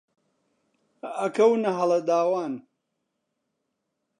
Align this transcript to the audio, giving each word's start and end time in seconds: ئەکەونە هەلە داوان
ئەکەونە 1.19 1.71
هەلە 1.79 1.99
داوان 2.09 2.53